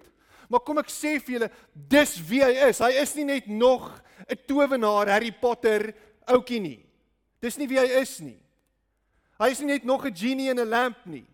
[0.50, 1.48] Maar kom ek sê vir julle,
[1.92, 2.80] dis wie hy is.
[2.82, 3.86] Hy is nie net nog
[4.26, 5.94] 'n towenaar Harry Potter
[6.26, 6.80] ouetjie nie.
[7.40, 8.38] Dis nie wie hy is nie.
[9.38, 11.26] Hy is nie net nog 'n genie in 'n lamp nie.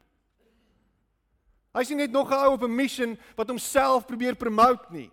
[1.77, 5.11] Hy's nie net nog 'n ou op 'n mission wat homself probeer promote nie.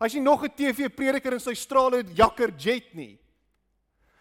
[0.00, 3.18] Hy's nie nog 'n TV-prediker in sy strale jakker jet nie.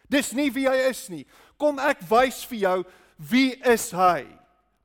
[0.09, 1.25] Dis nie wie hy is nie.
[1.57, 2.85] Kom ek wys vir jou
[3.17, 4.27] wie is hy?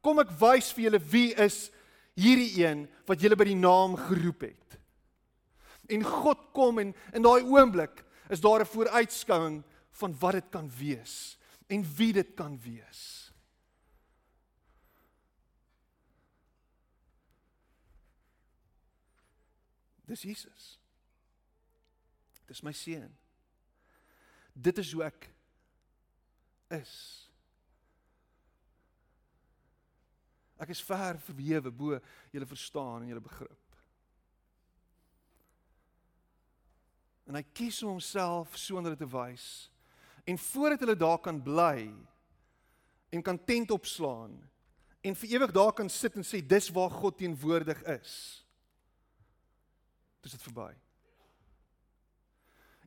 [0.02, 1.70] Kom ek wys vir julle wie is
[2.16, 4.79] hierdie een wat julle by die naam geroep het.
[5.88, 10.70] En God kom en in daai oomblik is daar 'n vooruitskouing van wat dit kan
[10.79, 13.26] wees en wie dit kan wees.
[20.07, 20.79] Dis Jesus.
[22.47, 23.11] Dis my seun.
[24.55, 25.29] Dit is hoe ek
[26.79, 26.95] is.
[30.57, 31.99] Ek is ver verwewe bo
[32.33, 33.62] julle verstaan en julle begrip.
[37.27, 39.66] En hy kies om homself so onder te wys
[40.27, 41.87] en voordat hulle daar kan bly
[43.14, 44.35] en kan tent opslaan
[45.07, 48.14] en vir ewig daar kan sit en sê dis waar God teenwoordig is
[50.27, 50.73] is dit verby.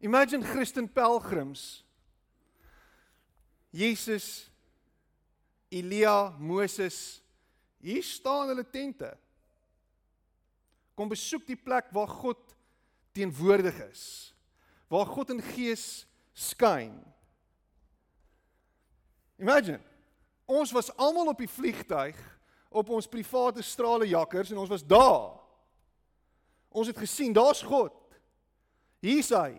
[0.04, 1.84] Imagine Christen pelgrims.
[3.70, 4.50] Jesus,
[5.70, 7.22] Elia, Moses,
[7.80, 9.12] hier staan hulle tente.
[10.96, 12.56] Kom besoek die plek waar God
[13.16, 14.04] teenwoordig is.
[14.92, 16.98] Waar God in gees skyn.
[19.40, 19.80] Imagine.
[20.50, 22.18] Ons was almal op die vliegtyg
[22.70, 25.38] op ons private stralejakkers en ons was daar.
[26.70, 27.96] Ons het gesien, daar's God.
[29.02, 29.58] Hier's hy.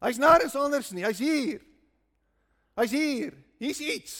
[0.00, 1.04] Hy's nêrens anders nie.
[1.04, 1.60] Hy's hier.
[2.80, 3.36] Hy's hier.
[3.60, 4.14] Hier's iets.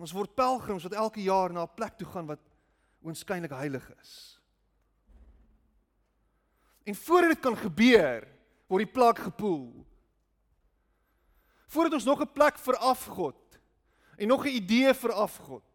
[0.00, 2.40] Ons word pelgrims wat elke jaar na 'n plek toe gaan wat
[3.04, 4.40] oënskynlik heilig is.
[6.84, 8.28] En voordat dit kan gebeur,
[8.66, 9.86] word die plek gepoel.
[11.66, 13.58] Voordat ons nog 'n plek vir afgod
[14.16, 15.69] en nog 'n idee vir afgod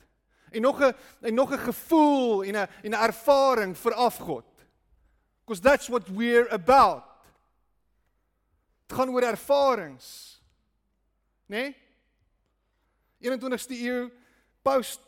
[0.55, 4.45] en nog 'n en nog 'n gevoel en 'n en 'n ervaring vir afgod.
[5.45, 7.03] Because that's what we're about.
[8.87, 10.41] Dit gaan oor ervarings.
[11.45, 11.57] Né?
[11.57, 11.75] Nee?
[13.19, 14.11] 21ste eeu
[14.61, 15.01] post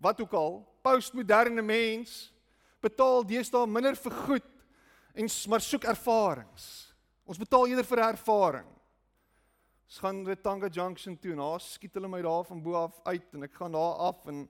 [0.00, 2.32] wat ook al, postmoderne mens
[2.84, 4.50] betaal deesdae minder vir goed
[5.14, 6.64] en maar soek ervarings.
[7.24, 8.66] Ons betaal eerder vir ervaring.
[9.88, 12.98] Ons gaan by Tanga Junction toe en daar skiet hulle my daar van bo af
[13.06, 14.44] uit en ek gaan daar af en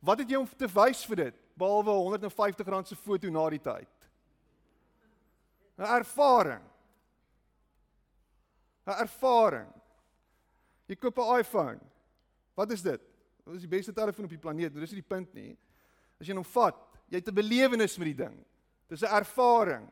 [0.00, 3.62] wat het jy om te wys vir dit behalwe 150 rand se foto na die
[3.62, 3.94] tyd?
[5.78, 6.64] 'n Ervaring.
[8.86, 9.72] 'n Ervaring.
[10.88, 11.80] Jy koop 'n iPhone.
[12.54, 13.00] Wat is dit?
[13.44, 14.74] Dit is die beste telefoon op die planeet.
[14.74, 15.56] Dit is nie die punt nie.
[16.20, 16.76] As jy hom vat,
[17.08, 18.44] jy het 'n belewenis met die ding.
[18.88, 19.90] Dis 'n ervaring.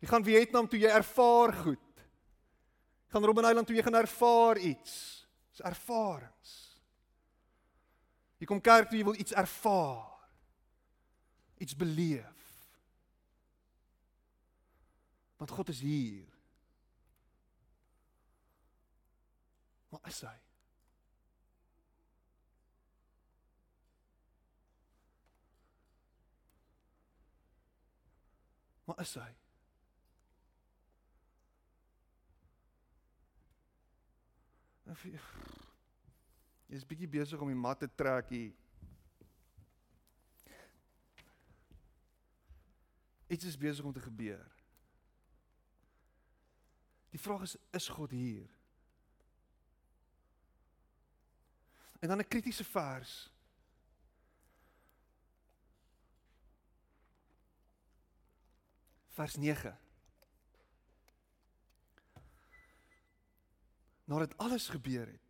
[0.00, 1.78] Jy gaan Vietnam toe jy ervaar goed.
[3.06, 5.26] Jy gaan Robben Island toe jy gaan ervaar iets.
[5.50, 6.65] Dis ervarings.
[8.38, 10.12] Jy kom kerk toe jy wil iets ervaar.
[11.56, 12.34] Iets beleef.
[15.36, 16.24] Want God is hier.
[19.88, 20.36] Maar is hy?
[28.84, 29.30] Maar is hy?
[34.86, 35.18] Jy
[36.66, 38.54] is bietjie besig om die mat te trek hier.
[43.26, 44.44] Iets is besig om te gebeur.
[47.14, 48.50] Die vraag is is God hier?
[51.98, 53.32] En dan 'n kritiese vers.
[59.16, 59.78] Vers 9.
[64.06, 65.25] nadat alles gebeur het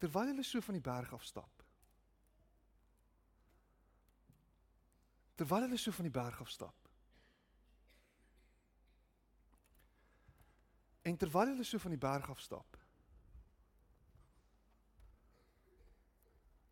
[0.00, 1.64] terwyl hulle so van die berg af stap.
[5.36, 6.88] Terwyl hulle so van die berg af stap.
[11.02, 12.80] En terwyl hulle so van die berg af stap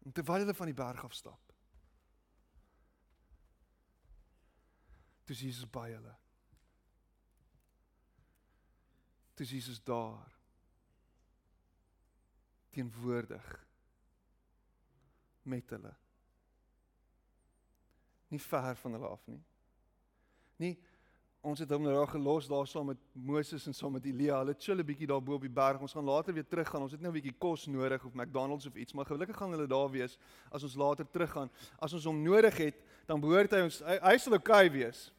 [0.08, 1.52] en terwyl hulle van die berg af stap
[5.28, 6.14] toe Jesus by hulle.
[9.36, 10.37] Toe Jesus daar
[12.70, 13.66] teenwoordig
[15.48, 15.94] met hulle.
[18.28, 19.42] Nie ver van hulle af nie.
[20.56, 20.76] Nie
[21.48, 24.40] ons het hom nou daar gelos daar saam met Moses en saam met Elia.
[24.42, 25.80] Hulle chill 'n bietjie daar bo op die berg.
[25.80, 26.82] Ons gaan later weer teruggaan.
[26.82, 29.66] Ons het nou 'n bietjie kos nodig of McDonald's of iets, maar gelukkig gaan hulle
[29.66, 30.18] daar wees
[30.50, 31.50] as ons later teruggaan.
[31.78, 32.74] As ons hom nodig het,
[33.06, 35.12] dan behoort hy ons hy, hy sal okay wees.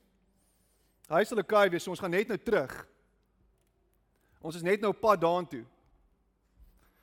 [1.08, 1.84] Hy sal okay wees.
[1.84, 2.88] So ons gaan net nou terug.
[4.42, 5.66] Ons is net nou pad daartoe.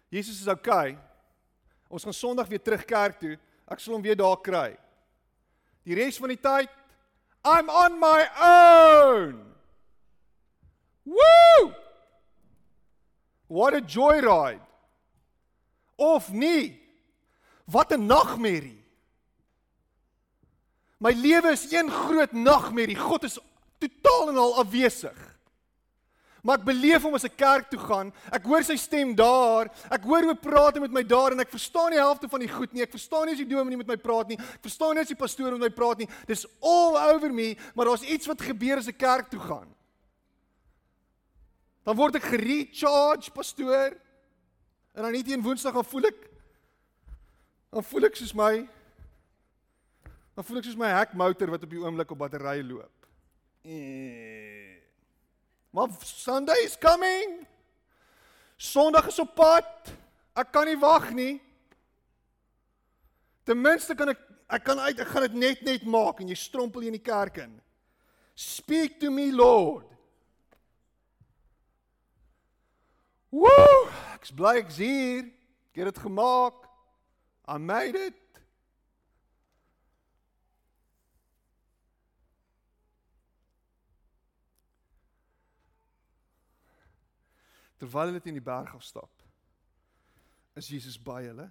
[0.08, 0.96] Jesus is okay.
[1.88, 3.36] Ons gaan Sondag weer terug kerk toe.
[3.66, 4.70] Ek sal hom weer daar kry.
[5.86, 6.70] Die res van die tyd
[7.46, 9.34] I'm on my own.
[11.06, 11.74] Woo!
[13.46, 14.62] What a joyride.
[15.96, 16.80] Of nie.
[17.64, 18.82] Wat 'n nagmerrie.
[20.98, 22.96] My lewe is een groot nagmerrie.
[22.96, 23.38] God is
[23.78, 25.35] totaal en al afwesig
[26.46, 28.12] maar ek beleef hom as ek kerk toe gaan.
[28.30, 29.66] Ek hoor sy stem daar.
[29.90, 32.50] Ek hoor hoe praat hy met my daar en ek verstaan nie helfte van die
[32.52, 32.84] goed nie.
[32.86, 34.38] Ek verstaan nie as die dominee met my praat nie.
[34.38, 36.08] Ek verstaan nie as die pastoor met my praat nie.
[36.30, 39.66] Dis all over me, maar daar's iets wat gebeur as ek kerk toe gaan.
[41.86, 43.98] Dan word ek gerecharge, pastoor.
[44.94, 46.22] En dan net een woensdag gaan voel ek
[47.76, 48.52] dan voel ek soos my
[50.32, 53.08] dan voel ek soos my hekmotor wat op die oomblik op battery loop.
[53.66, 54.55] Eee.
[55.76, 57.46] Maar Sunday is coming.
[58.56, 59.90] Sondag is op pad.
[60.32, 61.34] Ek kan nie wag nie.
[63.44, 64.22] Ten minste kan ek
[64.56, 67.42] ek kan uit ek gaan dit net net maak en jy strompel in die kerk
[67.44, 67.52] in.
[68.32, 69.84] Speak to me Lord.
[73.36, 73.92] Woe!
[74.16, 75.28] Ek's bly ek's hier.
[75.74, 76.64] Ek het dit gemaak.
[77.52, 78.16] I made it.
[87.86, 89.22] Terwyl hulle teen die berg afstap,
[90.58, 91.46] is Jesus by hulle.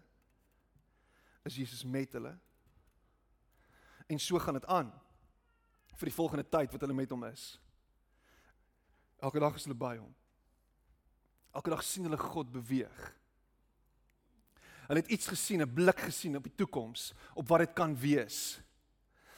[1.47, 2.33] Is Jesus met hulle?
[4.11, 4.89] En so gaan dit aan
[5.95, 7.45] vir die volgende tyd wat hulle met hom is.
[9.23, 10.11] Elke dag is hulle by hom.
[11.55, 12.99] Elke dag sien hulle God beweeg.
[14.89, 18.59] Hulle het iets gesien, 'n blik gesien op die toekoms, op wat dit kan wees.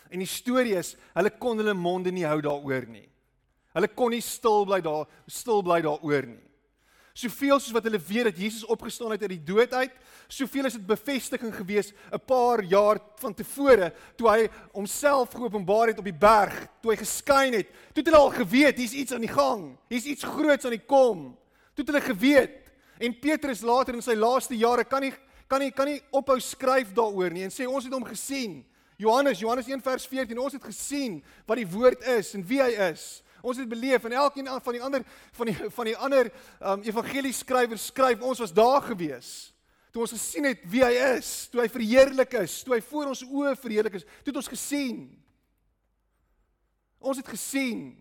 [0.10, 3.10] En die storie is, hulle kon hulle monde nie hou daaroor nie.
[3.74, 6.48] Hulle kon nie stil bly daar stil bly daaroor nie.
[7.18, 9.94] Soveel soos wat hulle weet dat Jesus opgestaan het uit die dood uit,
[10.30, 15.98] soveel is dit bevestiging gewees 'n paar jaar van tevore toe hy homself geopenbaar het
[15.98, 17.68] op die berg, toe hy geskyn het.
[17.94, 19.78] Toe het hulle al geweet hier's iets aan die gang.
[19.90, 21.38] Hier's iets groots aan die kom.
[21.74, 22.72] Toe het hulle geweet.
[23.00, 25.14] En Petrus later in sy laaste jare kan nie
[25.48, 28.66] kan nie kan nie ophou skryf daaroor nie en sê ons het hom gesien.
[28.98, 32.72] Johannes, Johannes 1 vers 14, ons het gesien wat die woord is en wie hy
[32.92, 33.24] is.
[33.42, 37.34] Ons het beleef en elkeen van die ander van die van die ander um, evangelie
[37.34, 39.54] skrywers skryf ons was daar gewees.
[39.92, 43.24] Toe ons gesien het wie hy is, toe hy verheerlik is, toe hy voor ons
[43.26, 45.00] oë verheerlik is, toe het ons gesien.
[47.00, 47.96] Ons het gesien.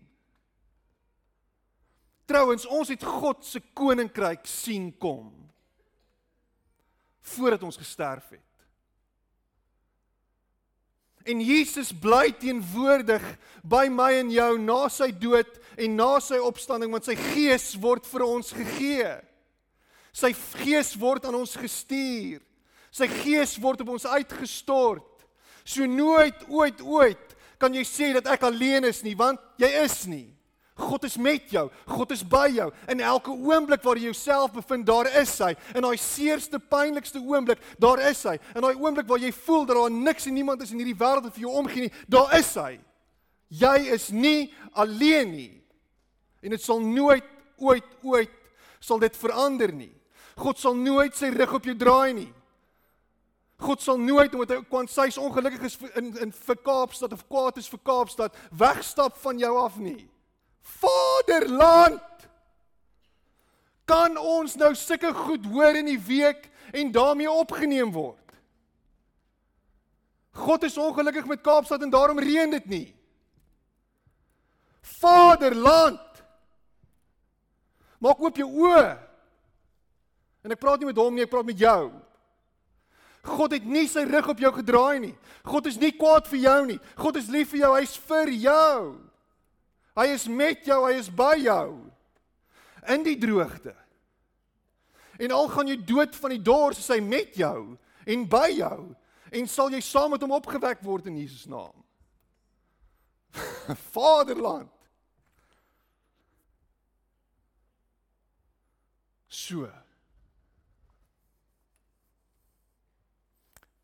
[2.27, 5.31] Trouwens, ons het God se koninkryk sien kom
[7.27, 8.46] voordat ons gesterf het.
[11.27, 13.23] En Jesus bly teenwoordig
[13.67, 18.07] by my en jou na sy dood en na sy opstanding want sy gees word
[18.07, 19.11] vir ons gegee.
[20.15, 20.31] Sy
[20.63, 22.39] gees word aan ons gestuur.
[22.95, 25.27] Sy gees word op ons uitgestort.
[25.67, 29.99] So nooit ooit ooit kan jy sê dat ek alleen is nie want jy is
[30.09, 30.29] nie.
[30.77, 31.65] God is met jou.
[31.89, 32.67] God is by jou.
[32.87, 35.55] In elke oomblik waar jy jouself bevind, daar is hy.
[35.73, 38.35] In daai seerste, pynlikste oomblik, daar is hy.
[38.53, 41.25] In daai oomblik waar jy voel dat daar niks en niemand is in hierdie wêreld
[41.25, 42.75] wat vir jou omgee nie, daar is hy.
[43.49, 45.53] Jy is nie alleen nie.
[46.45, 47.25] En dit sal nooit
[47.57, 48.33] ooit ooit
[48.79, 49.93] sal dit verander nie.
[50.37, 52.29] God sal nooit sy rug op jou draai nie.
[53.57, 57.69] God sal nooit omdat hy kwansy's ongelukkig is in in vir Kaapstad of kwaad is
[57.71, 60.05] vir Kaapstad wegstap van jou af nie.
[60.77, 62.03] Vaderland.
[63.87, 68.23] Kan ons nou sulke goed hoor in die week en daarmee opgeneem word?
[70.37, 72.87] God is ongelukkig met Kaapstad en daarom reën dit nie.
[74.99, 76.03] Vaderland.
[77.97, 78.91] Maak oop jou oë.
[80.45, 81.89] En ek praat nie met hom nie, ek praat met jou.
[83.27, 85.15] God het nie sy rug op jou gedraai nie.
[85.47, 86.77] God is nie kwaad vir jou nie.
[86.95, 88.77] God is lief vir jou, hy's vir jou.
[89.97, 91.71] Hy is met jou, hy is by jou
[92.93, 93.73] in die droogte.
[95.17, 97.73] En al gaan jy dood van die dors, is hy met jou
[98.05, 98.79] en by jou
[99.33, 101.73] en sal jy saam met hom opgewek word in Jesus naam.
[103.91, 104.71] Vaderland.
[109.27, 109.67] So.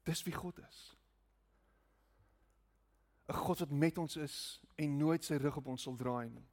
[0.04, 0.93] Dis wie God is.
[3.30, 6.48] 'n God wat met ons is en nooit sy rug op ons sal draai nie.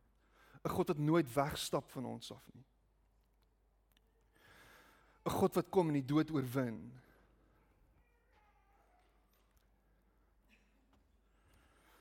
[0.64, 2.64] 'n God wat nooit wegstap van ons af nie.
[5.26, 7.00] 'n God wat kom en die dood oorwin.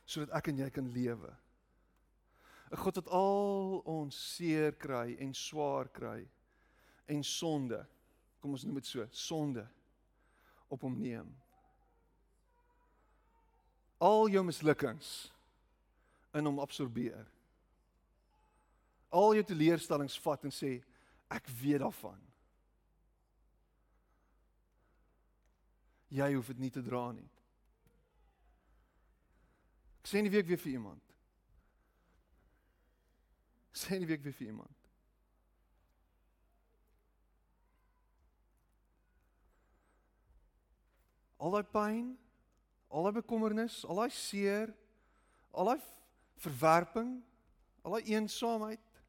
[0.09, 1.29] sodat ek en jy kan lewe.
[2.71, 6.27] 'n God wat al ons seer kry en swaar kry
[7.05, 7.85] en sonde,
[8.39, 9.67] kom ons noem dit so, sonde
[10.67, 11.29] op hom neem
[13.99, 15.29] al jou mislukkings
[16.33, 17.27] in hom absorbeer.
[19.09, 20.77] Al jou teleurstellings vat en sê
[21.33, 22.19] ek weet daarvan.
[26.09, 27.27] Jy hoef dit nie te dra nie.
[29.99, 31.03] Ek sê nie week weer vir iemand.
[33.75, 34.87] Sê nie week weer vir iemand.
[41.39, 42.07] Al daai pyn
[42.89, 44.73] al daai bekommernis, al daai seer,
[45.53, 45.79] al daai
[46.43, 47.17] verwerping,
[47.85, 49.01] al daai eensaamheid,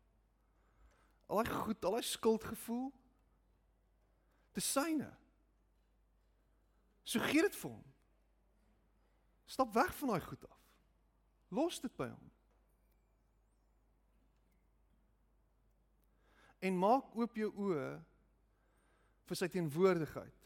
[1.31, 2.91] al daai goed, al daai skuldgevoel
[4.53, 5.09] te syne.
[7.05, 7.87] So gee dit vir hom.
[9.51, 10.59] Stap weg van daai goed af.
[11.51, 12.29] Los dit by hom.
[16.61, 17.87] En maak oop jou oë
[19.31, 20.40] vir sy teenwoordigheid.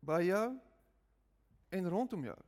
[0.00, 0.46] By jou
[1.68, 2.38] en rondom jou.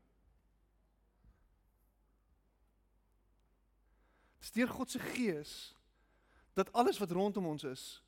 [4.53, 5.75] Deur God se gees
[6.53, 8.03] dat alles wat rondom ons is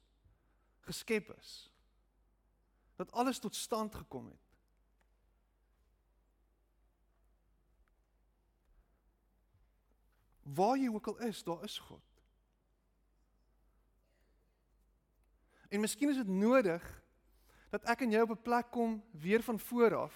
[0.84, 1.72] geskep is.
[2.96, 4.40] Dat alles tot stand gekom het.
[10.42, 12.02] Waar jy ook al is, daar is God.
[15.68, 17.03] En miskien is dit nodig
[17.74, 20.14] dat ek en jy op 'n plek kom weer van voor af.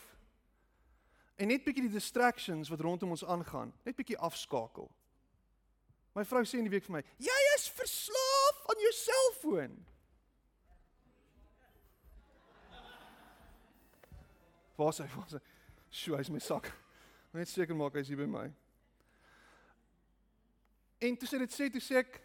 [1.36, 4.90] En net bietjie die distractions wat rondom ons aangaan, net bietjie afskakel.
[6.14, 9.86] My vrou sê in die week vir my: "Jy is verslaaf aan jou selfoon."
[14.74, 15.06] Waar is hy?
[15.06, 15.40] Waar is hy?
[15.90, 16.72] Sjoe, hy's my sak.
[17.32, 18.52] Net seker maak hy's hier by my.
[20.98, 22.22] En toe sy dit sê, toe sê ek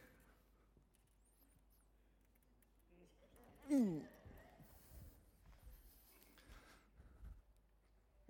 [3.69, 4.12] mm.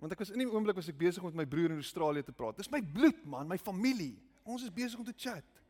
[0.04, 2.26] Want ek was in die oomblik was ek besig om met my broer in Australië
[2.26, 2.58] te praat.
[2.60, 4.18] Dis my bloed man, my familie.
[4.44, 5.62] Ons is besig om te chat.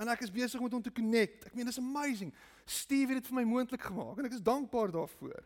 [0.00, 1.44] En ek is besig hom te connect.
[1.44, 2.30] Ek meen dis amazing.
[2.64, 5.44] Steve het dit vir my moontlik gemaak en ek is dankbaar daarvoor.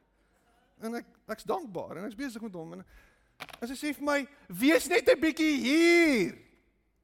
[0.86, 2.86] En ek ek's dankbaar en ek's besig met hom en
[3.58, 6.38] as hy sê vir my, "Wees net 'n bietjie hier."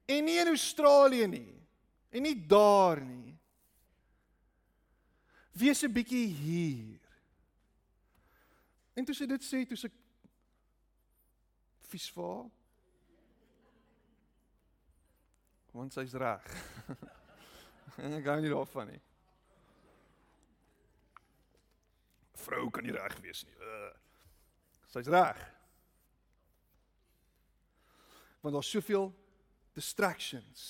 [0.06, 1.54] En nie in Australië nie.
[2.12, 3.34] En nie daar nie.
[5.52, 7.00] Wees 'n bietjie hier.
[8.94, 9.90] En toe sy dit sê, toe sy
[11.90, 12.46] vies vir haar.
[15.76, 16.46] Want sy's reg.
[18.02, 19.02] en ek gou nie daarvan nie.
[22.46, 23.56] Vrou kan nie reg wees nie.
[24.92, 25.40] Sy's reg.
[28.40, 29.10] Want daar's soveel
[29.76, 30.66] distractions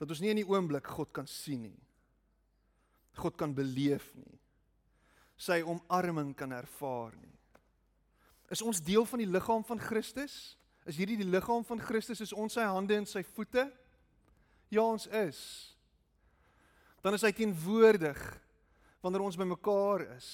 [0.00, 1.80] dat ons nie in die oomblik God kan sien nie.
[3.20, 4.38] God kan beleef nie.
[5.40, 7.36] Sy omarming kan ervaar nie.
[8.50, 10.56] Is ons deel van die liggaam van Christus?
[10.88, 12.22] Is hierdie die liggaam van Christus?
[12.24, 13.68] Is ons sy hande en sy voete?
[14.70, 15.40] Ja, ons is.
[17.00, 18.18] Dan is hy teenwoordig
[19.00, 20.30] wanneer ons bymekaar is.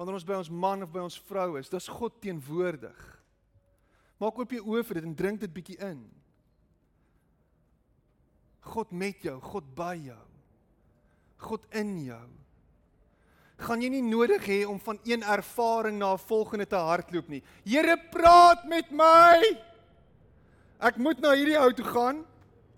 [0.00, 3.00] Wanneer ons by ons man of by ons vrou is, dis God teenwoordig.
[4.20, 6.00] Maak oop jou oë vir dit en drink dit bietjie in.
[8.72, 10.22] God met jou, God by jou.
[11.40, 12.26] God in jou
[13.60, 17.42] gaan jy nie nodig hê om van een ervaring na 'n volgende te hardloop nie.
[17.64, 19.58] Here praat met my.
[20.80, 22.24] Ek moet na hierdie ou toe gaan.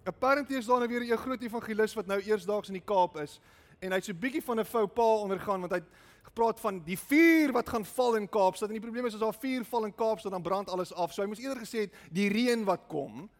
[0.04, 3.40] Apparently is daar nou weer 'n groot evangelis wat nou eersdaags in die Kaap is
[3.80, 5.88] en hy't so bietjie van 'n fou pa ondergaan want hy't
[6.22, 9.34] gepraat van die vuur wat gaan val in Kaapstad en die probleem is as daar
[9.34, 11.12] vuur val in Kaapstad dan brand alles af.
[11.12, 13.30] So hy moes eerder gesê het die reën wat kom.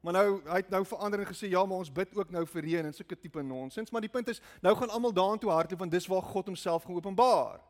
[0.00, 2.64] Maar nou hy het nou verander en gesê ja, maar ons bid ook nou vir
[2.64, 5.92] reën en sulke tipe nonsens, maar die punt is nou gaan almal daartoe hardloop want
[5.92, 7.60] dis waar God homself gaan openbaar.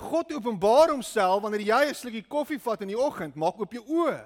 [0.00, 3.84] God openbaar homself wanneer jy 'n slukkie koffie vat in die oggend, maak oop jou
[3.84, 4.20] oë.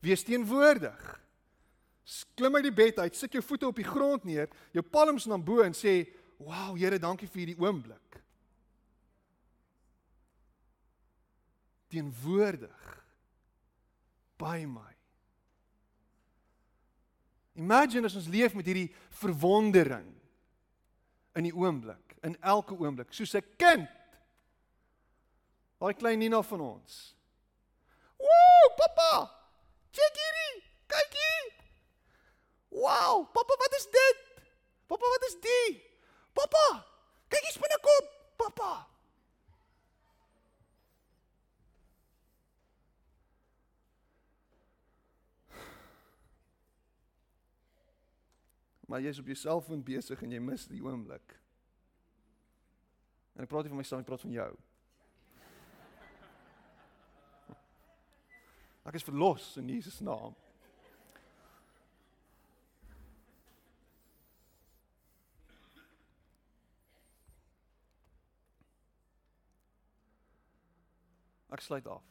[0.00, 1.20] Wees teenwoordig.
[2.34, 5.38] Klim uit die bed uit, sit jou voete op die grond neer, jou palms na
[5.38, 6.06] bo en sê,
[6.38, 8.22] "Wow, Here, dankie vir hierdie oomblik."
[11.88, 13.03] Teenwoordig
[14.38, 14.92] by my.
[17.54, 20.08] Imagine as ons leef met hierdie verwondering
[21.38, 23.88] in die oomblik, in elke oomblik, soos 'n kind.
[25.78, 27.14] Daai klein Nina van ons.
[28.18, 29.30] Woew, pappa!
[29.92, 31.46] Kyk hierdie, kyk hier.
[32.70, 34.18] Wow, pappa, wat is dit?
[34.86, 35.82] Pappa, wat is dit?
[36.32, 36.86] Pappa,
[37.28, 38.93] kyk hier spinnekop, pappa.
[48.86, 51.36] Maar jy's op jou selfoon besig en jy mis die oomblik.
[53.34, 54.52] En ek praat nie van myself, ek praat van jou.
[58.84, 60.34] Ek is verlos in Jesus naam.
[71.54, 72.02] Ek sluit af.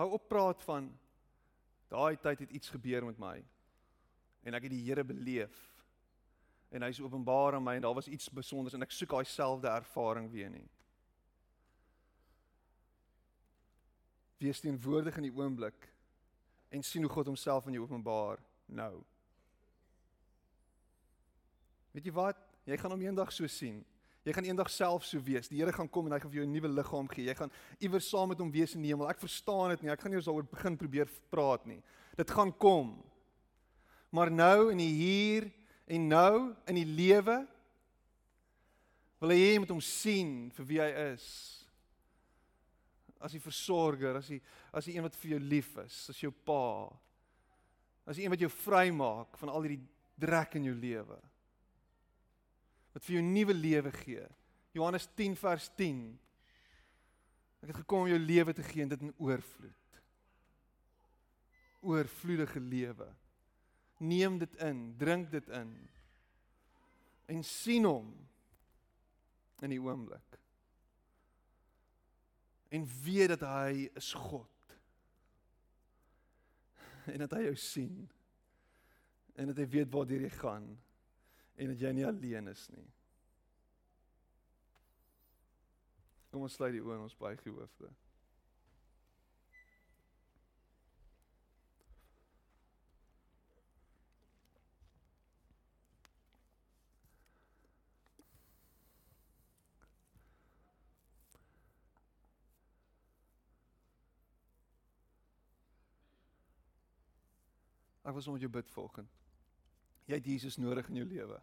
[0.00, 0.88] Hou op praat van
[1.92, 3.36] Daai tyd het iets gebeur met my.
[4.42, 5.56] En ek het die Here beleef.
[6.72, 9.68] En hy's openbaar aan my en daar was iets spesiaals en ek soek daai selfde
[9.68, 10.64] ervaring weer nie.
[14.40, 15.88] Wees teenwoordig in die oomblik
[16.72, 18.40] en sien hoe God homself aan jou openbaar
[18.72, 19.02] nou.
[21.92, 22.40] Weet jy wat?
[22.64, 23.82] Jy gaan hom eendag so sien.
[24.22, 25.48] Jy gaan eendag self so wees.
[25.50, 27.24] Die Here gaan kom en hy gaan vir jou 'n nuwe liggaam gee.
[27.26, 27.50] Jy gaan
[27.80, 29.08] iewers saam met hom wees in die hemel.
[29.08, 29.90] Ek verstaan dit nie.
[29.90, 31.82] Ek gaan nie eens daaroor begin probeer praat nie.
[32.16, 33.02] Dit gaan kom.
[34.10, 35.50] Maar nou in die hier
[35.86, 37.48] en nou in die lewe
[39.18, 41.66] wil hy hê met hom sien vir wie hy is.
[43.20, 44.40] As die versorger, as die
[44.72, 46.92] as die een wat vir jou lief is, as jou pa.
[48.06, 51.18] As die een wat jou vrymaak van al hierdie drek in jou lewe
[52.92, 54.24] wat vir jou nuwe lewe gee.
[54.76, 56.02] Johannes 10 vers 10.
[57.62, 59.98] Ek het gekom om jou lewe te gee en dit in oorvloed.
[61.82, 63.08] Oorvloedige lewe.
[64.02, 65.72] Neem dit in, drink dit in.
[67.30, 68.10] En sien hom
[69.62, 70.38] in die oomblik.
[72.72, 74.48] En weet dat hy is God.
[77.12, 78.08] En dat hy jou sien.
[79.38, 80.72] En dat hy weet waar jy gaan
[81.62, 82.88] en dat jy nie alleen is nie.
[86.32, 87.90] Kom ons sluit die oë en ons buig die hoofde.
[108.02, 109.08] Ek wil saam met jou bid vanoggend.
[110.10, 111.38] Jy het Jesus nodig in jou lewe.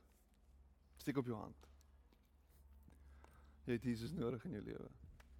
[0.99, 1.67] Steek op jou hand.
[3.67, 4.89] Jy het Jesus nodig in jou lewe.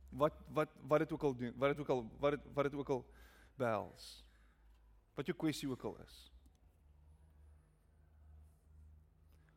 [0.10, 2.78] Wat wat wat dit ook al doen, wat dit ook al wat dit wat dit
[2.80, 3.06] ook al
[3.60, 4.10] behels.
[5.18, 6.20] Wat jou kwessie ook al is.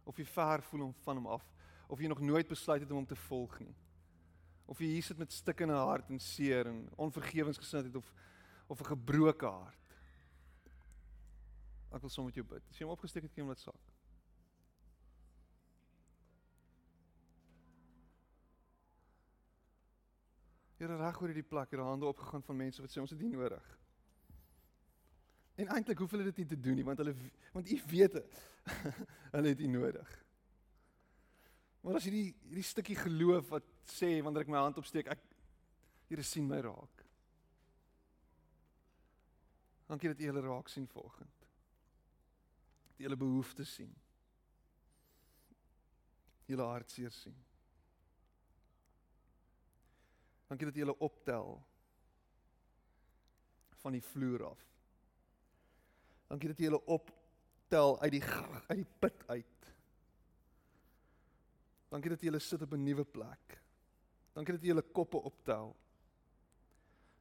[0.05, 1.47] Of jy ver voel om van hom af
[1.93, 3.75] of jy nog nooit besluit het om hom te volg nie.
[4.65, 8.13] Of jy hier sit met stikkende hart en seer en onvergewensgesindheid of
[8.67, 9.95] of 'n gebroke hart.
[11.93, 12.69] Ek wil sommer met jou bid.
[12.71, 13.92] As jy hom opgesteek het, kan jy hom laat sak.
[20.83, 23.31] Here reg oor hierdie plek, hierdie hande opgegaan van mense wat sê ons het dit
[23.31, 23.67] nodig.
[25.63, 27.13] En eintlik hoef hulle dit nie te doen nie want hulle
[27.53, 28.17] want u weet
[29.37, 30.17] hulle het dit nodig.
[31.83, 35.23] Maar as hierdie hierdie stukkie geloof wat sê wanneer ek my hand opsteek, ek
[36.13, 36.99] Here sien my raak.
[39.89, 41.47] Dankie dat U hulle raak sien vanoggend.
[42.91, 43.95] Dat U hulle behoeftes sien.
[46.51, 47.39] Hulle hartseer sien.
[50.53, 51.55] Dankie dat jy hulle optel
[53.81, 54.67] van die vloer af.
[56.29, 59.71] Dankie dat jy hulle optel uit die uit die put uit.
[61.89, 63.57] Dankie dat jy hulle sit op 'n nuwe plek.
[64.37, 65.73] Dankie dat jy hulle koppe optel.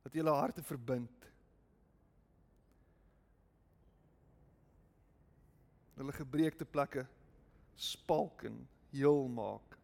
[0.04, 1.32] Dat jy hulle harte verbind.
[5.96, 7.08] Hulle gebreekte plekke
[7.76, 9.81] spalk en heel maak.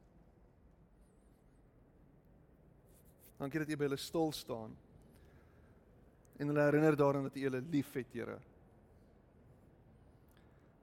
[3.38, 4.76] Dankie dat U by hulle stil staan.
[6.38, 8.40] En hulle herinner daaraan dat U hulle liefhet, Here.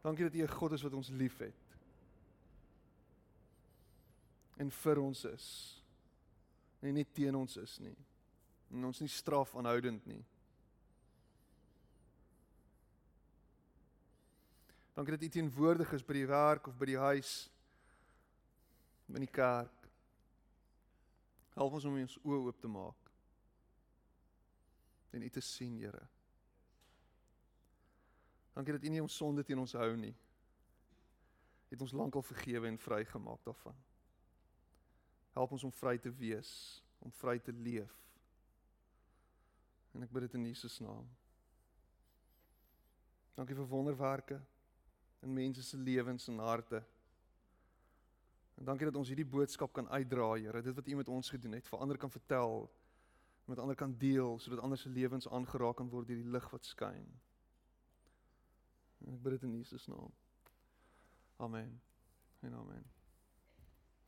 [0.03, 1.55] Dankie dat U 'n God is wat ons liefhet.
[4.57, 5.47] En vir ons is.
[6.81, 7.97] En nie teen ons is nie.
[8.71, 10.25] En ons nie straf aanhoudend nie.
[14.95, 17.51] Dankie dat U teenwoordig is by die werk of by die huis.
[19.07, 19.84] by die kerk.
[21.55, 23.11] Help ons om ons oë oop te maak.
[25.15, 26.03] En U te sien, Here.
[28.55, 30.15] Dankie dat U nie ons sonde teen ons hou nie.
[31.71, 33.77] Het ons lankal vergewe en vrygemaak daarvan.
[35.35, 36.51] Help ons om vry te wees,
[37.03, 37.95] om vry te leef.
[39.95, 41.07] En ek bid dit in Jesus naam.
[43.35, 44.39] Dankie vir wonderwerke
[45.27, 46.83] in mense se lewens en harte.
[48.55, 51.53] En dankie dat ons hierdie boodskap kan uitdra, Here, dit wat U met ons gedoen
[51.59, 52.71] het, vir ander kan vertel,
[53.45, 56.65] met ander kan deel sodat ander se lewens aangeraak kan word deur die lig wat
[56.65, 57.09] skyn.
[59.05, 60.13] En ek bid dit in Jesus naam.
[61.37, 61.81] Amen.
[62.41, 62.94] En amen.